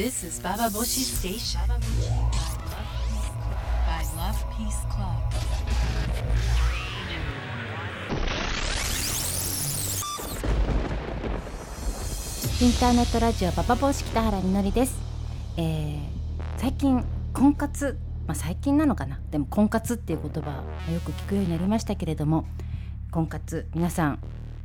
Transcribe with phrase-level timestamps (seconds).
[0.00, 1.60] This is Baba Boshi Station.
[1.60, 1.76] By
[4.16, 5.20] Love Peace Club.
[12.62, 14.98] インターネットラジオパパボシ北原みのりです、
[15.58, 15.98] えー
[16.56, 17.04] 最近
[17.34, 19.20] 婚活まあ最近なのかな？
[19.30, 22.46] でも婚活っていう言葉よく聞くようになりましたけれども
[23.10, 24.18] 婚活皆さん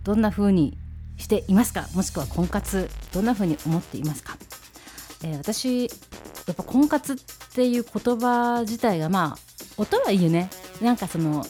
[0.05, 0.77] どんな風に
[1.17, 1.89] していますか？
[1.93, 4.37] もしくは婚活どんな風に思っていますか、
[5.23, 5.89] えー私
[6.47, 7.15] やっぱ婚活っ
[7.55, 9.37] ていう言葉自体がまあ
[9.77, 10.49] 音はいいよね
[10.81, 11.43] なんかその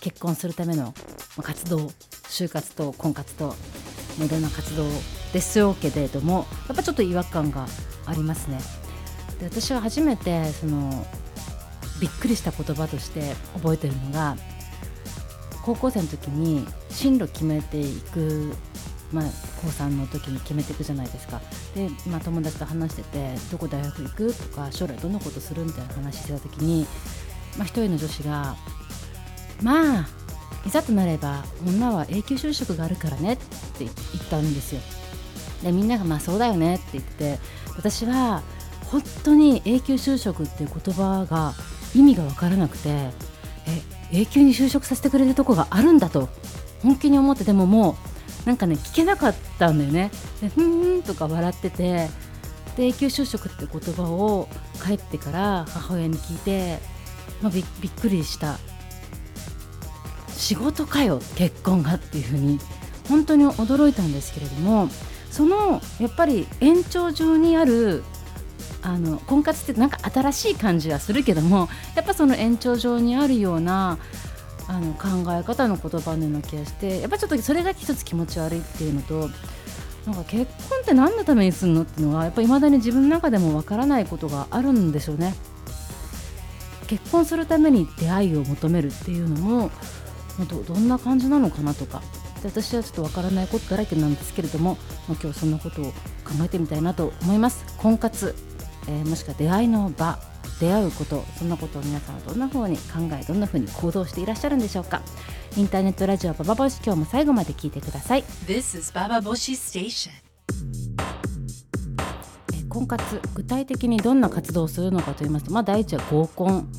[0.00, 0.94] 結婚するための
[1.42, 1.90] 活動
[2.28, 3.54] 就活と婚活と
[4.24, 4.84] いろんな活動
[5.32, 7.66] ですよけれどもやっぱちょっと違和感が
[8.06, 8.58] ありますね。
[9.38, 11.06] で私は初めてその
[12.00, 14.36] びっくりした言葉として覚えてるのが
[15.62, 18.54] 高校生の時に進路決めていく、
[19.12, 19.24] まあ、
[19.60, 21.40] 高3の時に決めていくじゃないですか。
[21.74, 24.34] で、まあ、友達と話しててどこ大学行く？
[24.34, 25.64] とか将来どんなことする？
[25.64, 26.86] みたいな話してた時に、
[27.56, 28.56] まあ、一人の女子が
[29.62, 30.08] 「まあ
[30.66, 33.44] いざとなれば女は永久就職があるからね」って
[33.78, 33.90] 言っ
[34.30, 34.80] たんですよ。
[35.62, 37.38] でみんなが「まあそうだよね」って言って
[37.76, 38.42] 私は
[38.86, 41.54] 本当に永久就職っていう言葉が
[41.94, 43.10] 意味が分からなくてえ
[44.12, 46.28] 永久に就職させてくれるとこがあるんだと
[46.82, 47.96] 本気に思ってでももう
[48.44, 50.10] なんかね聞けなかったんだよね。
[50.40, 52.08] でふーんとか笑ってて
[52.76, 54.48] で永久就職って言葉を
[54.84, 56.78] 帰ってから母親に聞いて、
[57.42, 58.58] まあ、びびっくりした。
[60.28, 62.58] 仕事かよ結婚がっていうふうに。
[63.10, 64.88] 本当に驚いたんですけれども
[65.30, 68.04] そのやっぱり延長上にある
[68.82, 73.98] あの婚活ってなんか新しい感じはするけどもやっぱその延長上にあるような
[74.70, 79.28] あの考え方の言葉のような気がしてやっぱちょっとそれが一つ気持ち悪いっていうのと
[80.06, 85.34] なんか結婚って何のためにするのっていうのはやっぱり未だに自分の中でもわからないことがあるんでしょうね。
[86.86, 89.70] 結婚するために出会いを求めるっていうのも
[90.48, 92.02] どどんな感じなのかなとか。
[92.42, 95.92] 私はちょっとわからないことだらけなんですけれども、ま、今日そんなことを考
[96.42, 97.66] えてみたいなと思います。
[97.76, 98.34] 婚活、
[98.88, 100.29] えーもしくは出会いの場。
[100.60, 102.82] 出会うことそんなことを皆さんはどんな風に考
[103.18, 105.00] えどんな風に行動していらっしゃるんでしょうか
[105.56, 110.10] インターネットラジオパパボシ今日も最後まで聞いてください This is Baba Boshi Station.
[112.52, 116.70] えー婚活具体的にどんな活動をするのかと言いますと、まあ、第一は合コン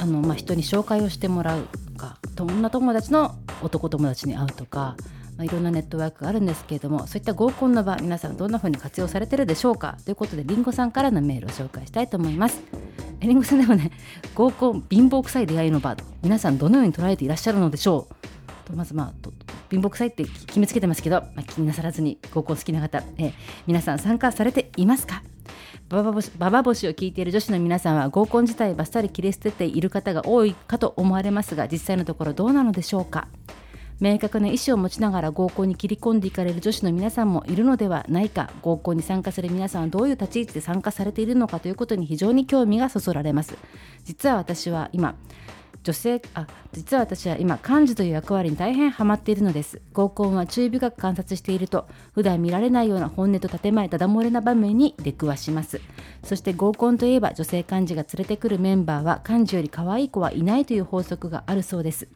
[0.00, 4.96] あの、まあ、人に紹介をしてもらうとか女友達の男友達に会うとか、
[5.36, 12.62] まあ、いろんなネットワークがあるんですけれどもそういった合コンの場皆さんどんな風に活用されてるでしょうかということでりんごさんからのメールを紹介したいと思います。
[13.20, 13.90] えりんごさんでもね
[14.34, 18.14] 合コン貧乏臭い出会いの場皆さんどのように捉えていらっしゃるのでしょう？
[18.68, 19.12] とまずまあ
[19.70, 23.32] 貧乏臭いって決めつけてますけど、まあ、気になさらずに合コン好きな方、え
[23.66, 25.22] 皆さん参加されていますか？
[25.88, 33.28] ババボシババボシを聞いている女子の皆さんは合コン自体バッサリ切り捨てている方が多いかと思われますが実際のところどうなのでしょうか？
[34.00, 43.56] 明確な意思を持ちながら合コンに切り込んでいかれる女子の皆さんもいるのではないか合コンに参加する皆さんはどういう立ち位置で参加されているのかということに非常に興味がそそられます。
[44.04, 45.14] 実は私は今
[45.82, 49.80] 女性あ実は私は今幹事という役割に大変ハマっているのです。
[49.92, 55.80] 合コンは注意深く観察していると普段見られないような本音と建前ダダ漏れな場面に出くわします。
[56.22, 62.08] そして合コンといえば女性幹事が連れてくるメンバーは幹事より可愛い子はいないという法則があるそうです。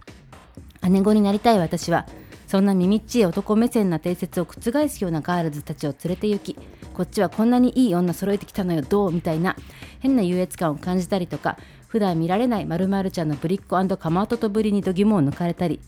[0.89, 2.07] 姉子になりたい私は
[2.47, 6.59] そんな耳っちい男目線な定説を覆すようなガールズたちを連れて行き
[6.93, 9.57] こっちはこんなにいい女揃えてきたのよどうみたいな
[10.01, 11.59] 変な優越感を感じたりとか
[11.89, 15.81] 普段見られない〇〇ちゃんのぶりっ子かまととぶりに度肝を抜かれたり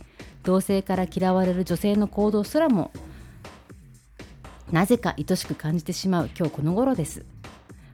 [0.42, 2.90] 同性から嫌われる女性の行動すらも
[4.72, 7.24] なぜか愛しく感じてしまう今日この頃です。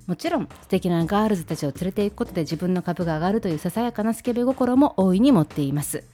[0.07, 6.05] もちろん素敵なガールズたちを連れて行くことで自分の株が上がるというささやかなスケベ心も大いに持っています。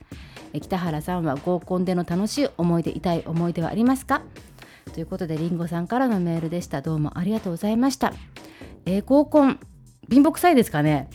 [0.53, 4.23] 北原さんは合コンでの楽しい思い出痛い思い出はありますか？
[4.95, 6.81] ということでりんごさんからのメールでした。
[6.81, 8.13] どうもありがとうございました。
[8.87, 9.61] えー合コン
[10.11, 11.11] 貧乏臭いですかね？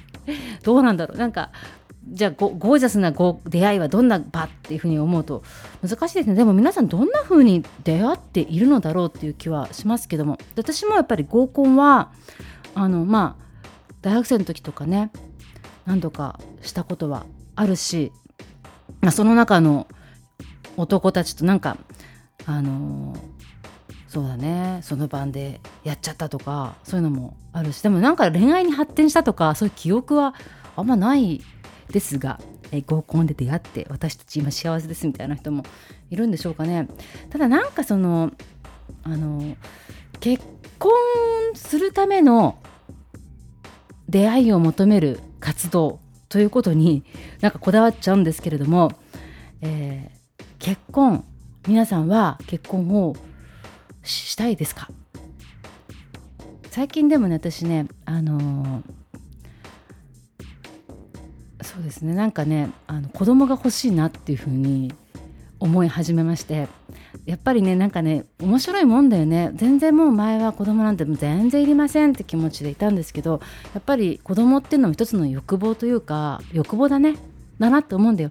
[0.62, 1.18] どうなんだろう？
[1.18, 1.50] なんか
[2.08, 5.42] じゃあゴゴージャスなご出会いはどんな場っていうふうに思うと
[5.82, 6.34] 難しいですね。
[6.34, 10.38] でも皆さんどんなふうに出会っているのだろうっていう気はしますけども。
[10.54, 12.12] 私もやっぱり合コンは
[12.74, 13.44] あのまあ
[14.02, 15.10] 大学生の時とかね
[15.86, 17.24] 何度かしたことは
[17.54, 18.12] あるし、
[19.06, 19.86] まあ、その中の
[20.76, 21.76] 男たちとなんか
[22.44, 23.16] あの
[24.08, 30.34] そうだねその晩でやっちゃったとかそういうのもあるしでもなんか恋愛に発展したとかそういう記憶は
[30.74, 31.40] あんまない
[31.88, 32.40] ですが、
[32.72, 35.62] え合コンで出会って私たち今幸せですみたいな人も
[36.10, 36.88] いるんでしょうかね。
[37.30, 38.32] ただなんかその
[39.04, 39.56] あの
[40.18, 40.44] 結
[40.80, 40.90] 婚
[41.54, 42.58] するための
[44.08, 46.00] 出会いを求める活動
[46.36, 47.02] ということに
[47.40, 48.92] なんかこだわっちゃうんですけれども、
[49.62, 51.24] えー、結婚
[51.66, 53.16] 皆さんは結婚を
[54.02, 54.90] したいですか？
[56.70, 64.92] 最近でもね私ねあのー、そうですねなんかねあの子供が欲しいなっていうふうに
[65.58, 66.68] 思い始めまして
[67.26, 69.50] やっぱりねなんかね面白いもんだよね。
[69.54, 73.40] 全然もう前は子供なんて全然いりませんって気持ちでいたんですけど
[73.74, 77.16] やっぱり子供っていうのも一つの欲望というか欲望だね。
[77.58, 78.30] だなって思うんだよ。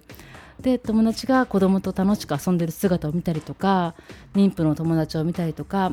[0.60, 3.94] で友達が子供と楽しく遊んでる姿を見たりとか
[4.34, 5.92] 妊婦の友達を見たりとか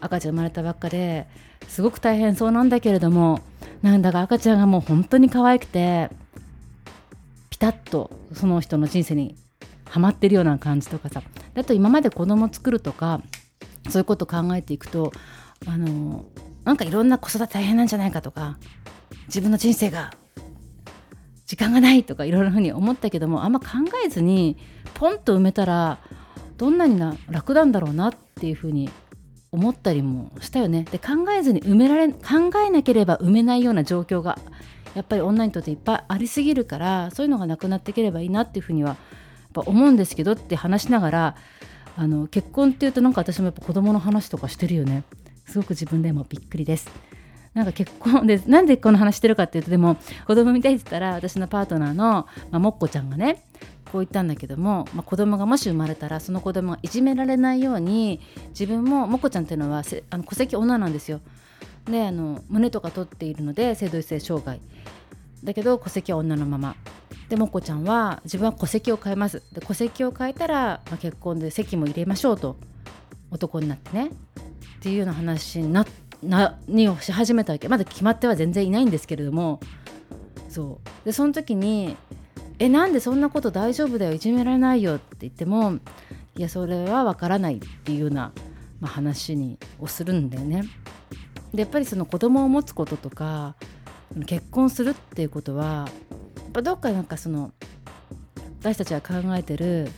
[0.00, 1.26] 赤ちゃん生まれたばっかで
[1.66, 3.40] すごく大変そうなんだけれども
[3.82, 6.08] なんだか赤ちゃんがもう本当に可愛くて
[7.50, 9.36] ピタッとその人の人生に
[9.84, 11.22] ハマってるような感じとかさ。
[11.58, 13.20] あと今まで子供作るとか
[13.88, 15.12] そういうことを考えていくと
[15.66, 16.24] あの
[16.64, 18.58] なんかいろんな子育て大変なんじゃないかとか
[19.26, 20.12] 自分の人生が
[21.46, 23.66] 時間がないとかいろいろふうに思ったけどもあんま考
[24.04, 24.58] えずに
[24.94, 25.98] ポンと埋めたら
[26.58, 28.90] どんなにな楽なんだろうなっていうふうに
[29.50, 30.84] 思ったりもしたよね。
[30.90, 32.18] で考えずに埋められ考
[32.66, 34.38] えなければ埋めないような状況が
[34.94, 38.96] やっぱり女にとっていっぱいありすぎるからそういうのがなくなっていければいいなっていうふうには思
[39.52, 41.36] ぱ思うんですけどって話しながら
[41.96, 45.04] あの結婚っていうとなんか私もやっぱ子供の話とかしてるよね。
[45.46, 46.88] すごく自分でもびっくりです。
[47.54, 49.96] なんか結婚で なんでこの話してるかっていうとでも
[50.26, 53.44] 子供みたいって言ったら私のパートナーの、まあ、もっこちゃんがね
[53.90, 61.20] こう言ったんだけども、まあ、子供がもし生まれたらその子供がいじめられないように自分ももっこちゃんっていうのはあの戸籍女なんですよ。
[61.86, 64.60] であの胸とか取っているので性同一性障害。
[65.42, 66.76] だけど戸籍は女のまま。
[67.28, 69.42] でもこちゃんは自分は戸籍を変えます。
[69.52, 72.56] で戸籍を変えたら、まあ、結婚で籍も入れましょうと。
[73.30, 74.06] 男になってね。
[74.06, 74.10] っ
[74.80, 75.84] ていうような話にな
[76.22, 77.68] なにをし始めたわけ。
[77.68, 79.60] まだ決まっては全然いないんですけれども。
[80.48, 81.04] そう。
[81.04, 81.96] でその時に
[82.58, 84.14] 「えなんでそんなこと大丈夫だよ。
[84.14, 85.74] いじめられないよ」って言っても
[86.36, 88.32] 「いやそれは分からない」っていうような、
[88.80, 90.64] まあ、話にをするんだよね。
[91.52, 93.54] でやっぱりその子供を持つこととか
[94.26, 95.88] 結婚するっていうことは
[96.58, 97.52] ぱどっかなんかその
[98.60, 99.88] 私たちが考えてる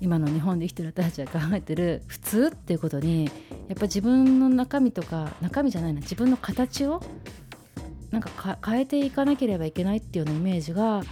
[0.00, 3.30] 今の日本で生きてる私たちが考えてる普通っていうことにや
[3.74, 7.02] っぱ自分の中身とか中身じゃないな自分の形を
[8.12, 11.02] なんか変えていかなければいけないっていうようなイメージが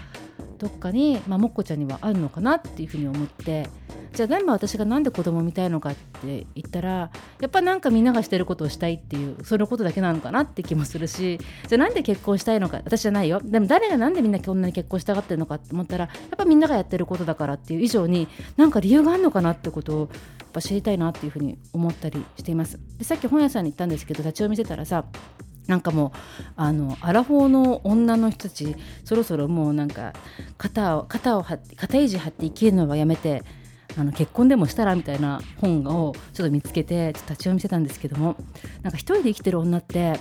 [0.58, 3.68] どっかに、まあ、もっこちゃんにはあるのかなっていうふうに思って
[4.16, 7.10] じゃあ全部私が何で子供見たいのかって言ったらや
[7.48, 13.42] っぱなんかみんながしてることをしたいっていうそのことだけなのかなって気もするしじゃあなんで結婚したいのか私じゃないよ。
[13.44, 18.26] でも誰が何でみんなこんなに結婚したがってるのかって思ったらやっぱみんながやってることだからっていう以上に
[18.56, 20.08] なんか理由があるのかなってことをやっ
[20.50, 22.80] ぱ知りたいなっていうふうに思ったりしています。
[22.96, 25.04] でさっき本屋さんに行ったんですけど立ち読みしてたらさ
[25.66, 30.14] なんかもうあのアラフォーの女の人たちそろそろもうなんか
[30.56, 33.42] 肩を肩を張って肩維持張って生きるのはやめて
[33.98, 38.36] あの結婚でもしたらみたいな本をちょっと見つけてちょっと立ち読みしてたんですけども
[38.82, 40.18] なんか一人で生きてる女って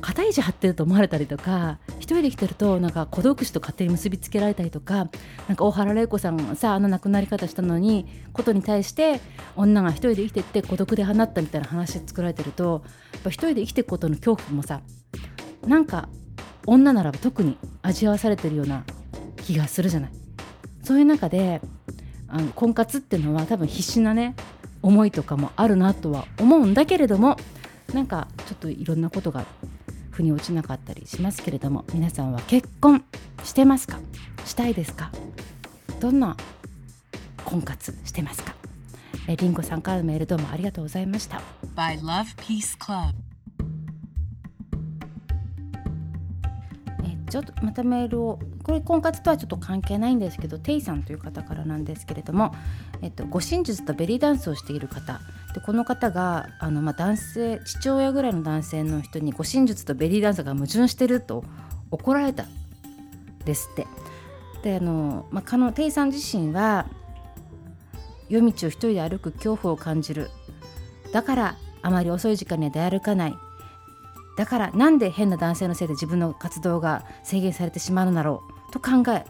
[0.00, 5.10] 肩意地張ってると思われたりとか一人で生きてるとなんか孤独死と勝手に結びつけられたりとか
[5.48, 9.20] なんか大原玲子さんがさあの亡くなり方したのにことに対して
[9.56, 12.82] 女が一人で生きてって孤独で放ったみたいな話作られてると
[13.12, 14.80] やっぱ一人で生きていくことの恐怖もさ
[15.66, 16.08] なんか
[16.66, 18.84] 女ならば特に味わわされてるような
[19.36, 20.10] 気がするじゃない。
[20.82, 21.60] そういう中で
[22.30, 24.34] あの婚活っていうのは多分必死なね
[24.82, 27.36] 思いとかもあるなとは思うんだけれども
[27.92, 29.44] なんかちょっといろんなことが
[30.10, 33.04] 腑に落ちなかったりしますけれども皆さんは結婚
[33.42, 33.98] してますか？
[34.44, 35.10] したいですか？
[35.98, 36.36] どんな
[37.44, 38.54] 婚活してますか？
[39.28, 41.40] えりんごさんからのメールどうもありがとうございました。
[41.74, 43.12] By Love Peace Club.
[47.28, 52.54] ちょっとまたメールをこれ婚活とはちょっと関係ないんですけどテイさんという方からなんですけれども、
[53.02, 55.20] えっと、護身術とベリーダンスをしている方。
[55.54, 61.44] でこの方があの、まあ、男性父親ぐらいの男性の人に護身術とベリーダンスが矛盾してると
[61.90, 62.46] 怒られた
[63.44, 63.86] ですって。
[64.62, 66.86] であの、まあ、かのテイさん自身は
[68.28, 70.30] 夜道を一人で歩く恐怖を感じる。
[71.12, 73.34] だからあまり遅い時間には出歩かない。
[74.36, 78.49] だからなんで変な男性のせいで自分の活動が制限されてしまうのだろう。
[78.70, 79.24] と考え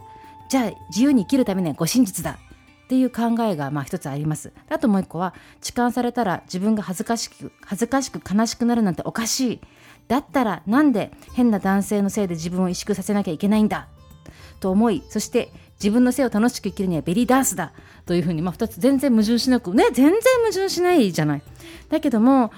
[0.48, 2.38] じゃあ自由に生きるためにはご真実だ
[2.84, 4.52] っていう考えがまあ一つあります。
[4.68, 9.60] あともう一個は痴漢されたら自分が恥ずかしく恥ずかしく悲しくなるなんておかしい。
[10.08, 13.86] だったらなんで変な男性のせいで自分を萎縮させなきゃいけないんだ？
[14.58, 17.72] と思いそして自分の性を楽しく生きるにはベリーダンスだ？
[18.06, 21.42] というふうに、まあ、2つ全然矛盾しなくね全然矛盾しないじゃない。
[21.90, 22.50] だけども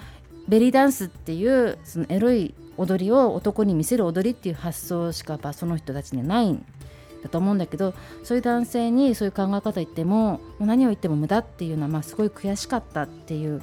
[0.49, 6.65] ベリーダンスっていうそのエロい踊りを男に見せる踊りっていう発想しかやっぱその人たちにはないん
[7.23, 13.63] だと思うんだけどそういう男性にそういう考え方言っても何を言っても無駄っていうのは、まあ、すごい悔しかったっていう。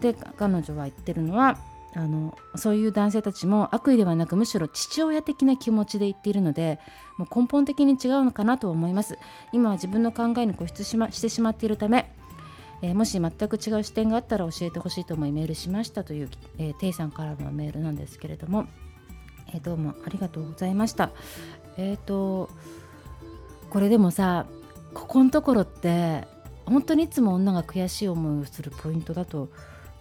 [0.00, 1.58] で彼女は言ってるのは
[1.94, 6.78] あのそういう男性たちも悪意ではなくむしろ父親的な気持ちで言っているので
[7.18, 9.18] もう根本的に違うのかなと思います。
[9.52, 12.10] 今は自分の考えに固執し,、ま、してしまっているため、
[12.82, 18.66] えー、もし全く違う視点があったら教えてほしいと思いメールしましたという、えー、テイさんからのメールなんですけれども、
[19.52, 21.10] えー、どうもありがとうございました
[21.76, 22.50] えっ、ー、と
[23.68, 24.46] これでもさ
[24.94, 26.26] ここのところって
[26.64, 29.48] 本当にいつも女が悔しい思いをするポイントだと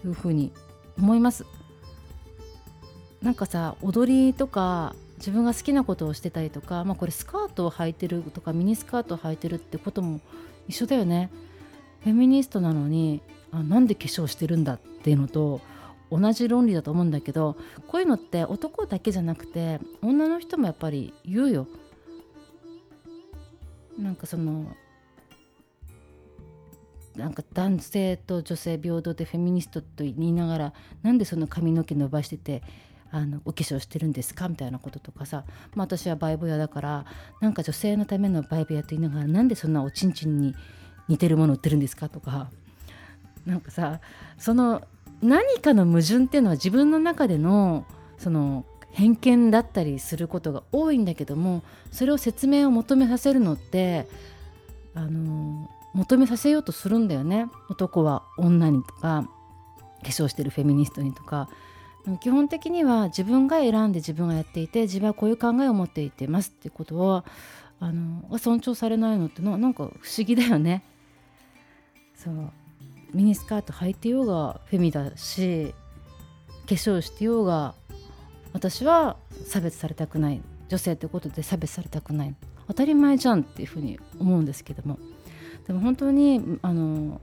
[0.06, 0.52] いうふうに
[0.98, 1.46] 思います
[3.22, 10.22] なんかさ踊りとか自分が好きなことをしてたりとか、まあ、これスカートを履いてるとかミニスカートを履いてるってことも
[10.68, 11.30] 一緒だよね。
[12.02, 15.62] フェミニストなのにあなんで化粧してるんだっていうのと
[16.12, 17.56] 同じ論理だと思うんだけど
[17.88, 21.68] こういうのって男だけじゃなくて女の人もやっぱり言うよ。
[23.98, 24.66] なんかその
[27.16, 32.64] なんか男性と女性平等でフェミニストと言いながらなんでその髪の毛伸ばしてて
[33.12, 35.44] あのお化粧してるんですかみたいなこととかさ、
[35.76, 37.06] まあ、私はバイブ屋だから
[37.42, 40.56] なんか女性のためのバイブ屋と言いながらなんでそんなおちんちんに
[41.10, 42.50] 似てるもの売ってるんですかとか。
[43.46, 44.00] なんかさ
[44.38, 44.84] その
[45.22, 47.86] 何かの矛盾っていうのは自分の中での
[48.18, 54.08] その偏見だったりすることが多いんだけどもそれを説明を求めさせるのって
[54.94, 57.48] あの求めさせようとするんだよね。
[57.70, 59.28] 男は女にとか
[60.04, 61.50] 化粧してるフェミニストにとか。
[62.22, 67.26] 基本的には自分が選んで自分がやっていて自分はこういう考えを持っていてますってことは
[67.80, 70.84] あの尊重されないのってのなんか不思議だよね。
[72.24, 72.52] そう。
[73.14, 75.74] ミニスカート履いてようがフェミだし
[76.68, 77.74] 化粧してようが
[78.54, 79.16] 私は
[79.48, 80.42] 差別されたくない。
[80.68, 82.36] 女性ってことで差別されたくない。
[82.68, 85.00] 当たり前じゃんっていうふうに思うんですけども。
[85.66, 87.22] でも本当にあの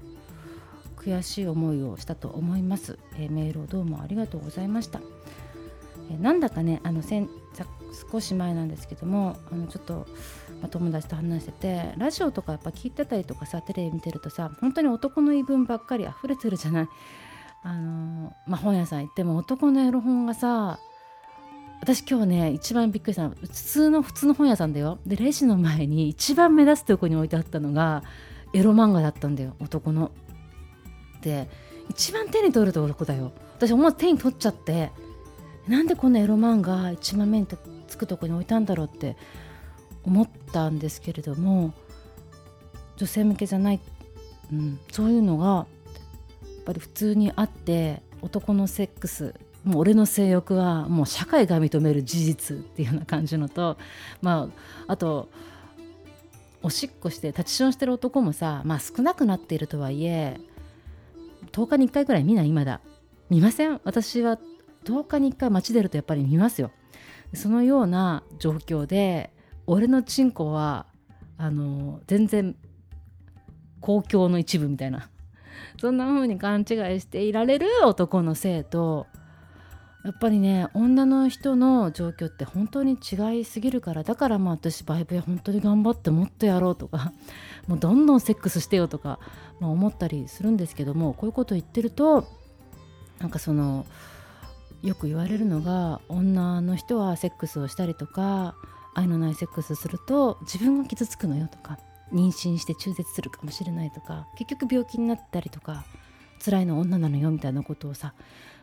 [0.97, 5.01] 悔しい思いをしたと思います、えー、メールをどうもありがとうございました、
[6.11, 7.29] えー、なんだかねあの先
[8.13, 10.07] 少し前なんですけどもあのちょっと、
[10.71, 16.89] 友達と話しててラジオとかやっぱ聞いてたりとかさテレビ見てるとさ本当に男の言い分ばっかり溢れてるじゃない？
[17.63, 20.79] あのまあ、本屋さん行っても男のエロ本がさ
[21.81, 24.99] 私今日ね一番びっくりしたの普通の普通の本屋さんだよ。
[25.07, 28.03] でレジの前に一番目立つとこに置いてあったのが
[28.53, 30.11] エロ漫画だったんだよ男の。
[31.19, 31.49] って
[31.91, 33.33] 一番手に取るとこだよ。
[33.57, 34.91] 私思わず手に取っちゃって
[35.69, 37.47] なんでこんなエロ漫画一番目に
[37.89, 39.17] つくとこに置いたんだろうって
[40.07, 41.75] 思ったんですけれども
[42.97, 43.81] 女性向けじゃない、
[44.53, 49.35] うん、そういうのがやっぱり普通にあって男のセックス
[49.65, 53.77] もう俺の性欲はもう社会が認める事実っていうような感じのと
[54.23, 54.49] ま
[54.87, 55.29] ああと
[56.63, 60.41] おしっこして立ちションしてる男もさまあ少なくなっているとはいえ
[61.53, 62.81] 10日に1回ぐらい見ないまだ。
[63.31, 63.81] 見ません？
[63.85, 64.39] 私は
[64.85, 66.71] 10日に1回街出るとやっぱり見ますよ。
[67.35, 69.31] そのような状況で
[69.67, 70.87] 俺のチンコは
[71.39, 72.57] あの全然
[73.81, 75.09] 公共の一部みたいな。
[75.81, 79.07] そんな風に勘違いしていられる男の性と
[80.05, 84.03] やっぱりね女の人の状況って本当に違いすぎるから。
[84.03, 87.13] だからまあ私バイブや本当に頑張ってもっとやろうとか。
[87.67, 89.19] もうどんどんセックスしてよとか、
[89.61, 91.13] まあ、思ったりするんですけども。
[91.13, 92.27] こういうこと言ってると
[93.19, 93.87] なんかその
[94.83, 98.55] よく言われるのが女の人はセックスをしたりとか
[98.97, 101.79] 愛のないセックスすると自分が傷つくのよとか
[102.13, 105.85] 妊娠して中絶するかもしれないとか結局病気になったりとか
[106.43, 108.15] 辛いの女なのよみたいなことをさ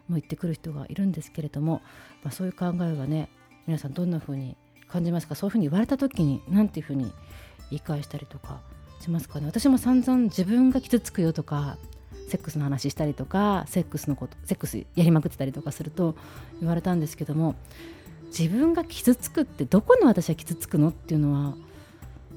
[0.07, 1.81] もう言ってくる人がいるんですけれども、
[2.23, 3.29] まあ、そういう考えがね
[3.67, 5.35] 皆さんどんな風に感じますか？
[5.35, 7.11] そういうふうに言われた時に何ていうふうに
[7.69, 8.61] 言い返したりとか
[8.99, 9.45] しますかね？
[9.45, 11.77] 私も散々自分が傷つくよとか
[12.29, 16.15] セックスの話したりとかセックスのことセックスやりまくってたりとかすると
[16.59, 17.55] 言われたんですけども
[18.37, 21.53] 自分が傷つくってどこの私は傷つくのっていうのは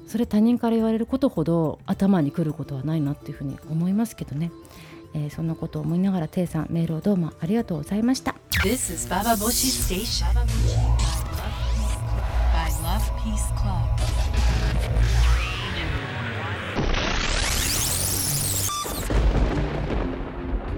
[0.07, 4.51] それ他人から言われることほど頭にくることはないなっていうふうに思いますけどね。
[5.13, 8.35] えー、そんなことを思いながらテイさんメールをどうもありがとうございました。
[8.63, 10.25] This is Baba Boshi Station.
[12.53, 14.06] By Love Peace Club.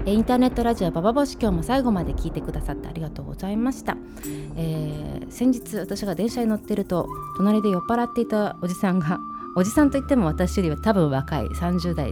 [0.09, 3.95] インターネットラジオババボシ今日も最後まで聞いてくださってありがとうございました、
[4.55, 9.19] えー、先日私が電車に乗ってると隣で酔っ払っていたおじさんが
[9.55, 12.11] おじさんといっても私よりは多分若い30代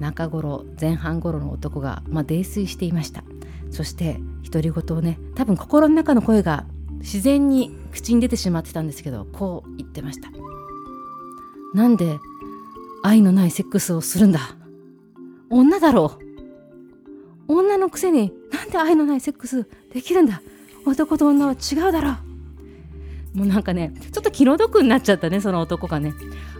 [0.00, 3.24] 中頃前半頃の男が、まあ、泥酔していました。
[3.70, 6.64] そして独り言をね多分心の中の声が
[7.00, 10.30] 自然に口に出てしまってたんですけどこう言ってました。
[11.74, 12.18] なんで
[13.02, 14.56] 愛のないセックスをするんだ。
[15.50, 16.27] 女だろう。
[17.48, 20.42] 女のくせになんで愛のないセックスできるんだ？
[20.86, 22.10] 男と女は違うだろ
[23.34, 23.38] う。
[23.38, 26.12] もうなんかねちょっと気の毒になっちゃったねその男がね。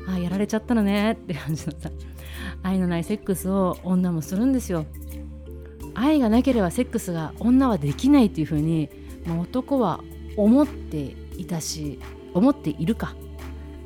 [0.06, 1.90] ああやられちゃったのねって感じのさ。
[2.62, 4.86] 愛のないセックスを女もするんですよ。
[5.94, 8.88] 愛がなければセックスが女はできないっていうふうに、
[9.26, 10.00] まあ、男は
[10.36, 11.98] 思っていたし
[12.34, 13.16] 思っているか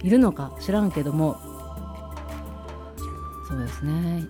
[0.03, 1.37] いるのか知らんけども。
[3.49, 4.25] そうですね。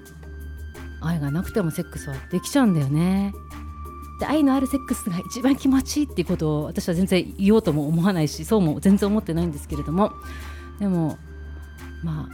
[1.02, 3.34] 愛がなくてもセックスはできちゃうんだよね。
[4.20, 10.12] で愛のあるセックスが一番気持ちいいっていうことを私は全然言おうとも思わないしそうも全然思ってないんですけれども。
[10.78, 11.16] でも
[12.02, 12.28] ま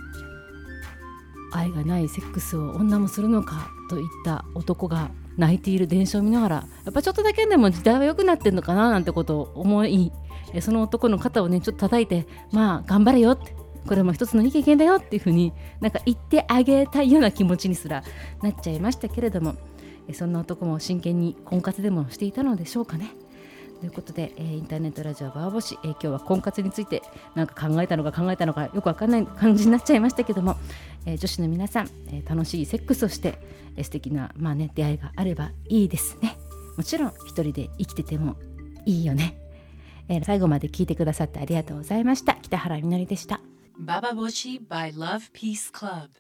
[1.53, 10.13] あ愛がないセックスを女もするのかといった男が泣いている電車を見ながらやっぱちょっとだけでも時代は良くなってんのかななんてことを思い
[10.61, 13.55] その男の肩をねちょっと叩いてまあ頑張れよって
[13.87, 18.03] これも一つのいい経験だよっていうふうになんか言ってあげたいような気持ちにすら
[18.43, 19.57] なっちゃいましたけれども
[20.13, 23.11] そんな男も真剣に婚活でもしていたのでしょうかね。
[23.81, 27.03] ということで、えー、インターネットラジオバーボシ、えー、今日は婚活について
[27.35, 30.57] なんか考えたのか考えたのかよくわかんない感じになっちゃいましたけども、
[31.07, 33.39] えー、女子の皆さん、え楽しいセックスをして、
[33.77, 36.37] え素敵なまあね出会いがあればいいですね。
[36.77, 38.37] もちろん一人で生きてても
[38.85, 39.39] いいよね、
[40.09, 42.37] え最後まで聞いてくださってありがとうございました。
[42.43, 43.41] 北原みのりでした。
[43.81, 46.11] ババボシ by Love Peace Club